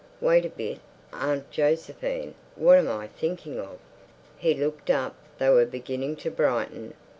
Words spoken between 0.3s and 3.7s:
a bit, Aunt Josephine. What am I thinking